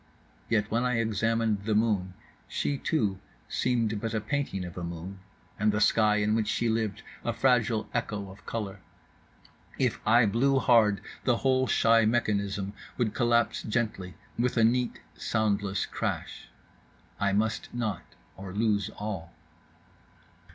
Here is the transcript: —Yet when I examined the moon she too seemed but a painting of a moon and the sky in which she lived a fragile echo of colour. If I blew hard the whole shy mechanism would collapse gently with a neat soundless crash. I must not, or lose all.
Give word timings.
—Yet 0.49 0.71
when 0.71 0.83
I 0.83 0.97
examined 0.97 1.61
the 1.65 1.75
moon 1.75 2.15
she 2.47 2.75
too 2.79 3.19
seemed 3.47 4.01
but 4.01 4.15
a 4.15 4.19
painting 4.19 4.65
of 4.65 4.75
a 4.75 4.83
moon 4.83 5.19
and 5.59 5.71
the 5.71 5.79
sky 5.79 6.15
in 6.15 6.33
which 6.33 6.47
she 6.47 6.69
lived 6.69 7.03
a 7.23 7.31
fragile 7.31 7.87
echo 7.93 8.31
of 8.31 8.43
colour. 8.47 8.79
If 9.77 9.99
I 10.03 10.25
blew 10.25 10.57
hard 10.57 11.01
the 11.23 11.37
whole 11.45 11.67
shy 11.67 12.05
mechanism 12.05 12.73
would 12.97 13.13
collapse 13.13 13.61
gently 13.61 14.15
with 14.39 14.57
a 14.57 14.63
neat 14.63 14.99
soundless 15.13 15.85
crash. 15.85 16.47
I 17.19 17.31
must 17.31 17.71
not, 17.71 18.01
or 18.35 18.53
lose 18.55 18.89
all. 18.97 19.31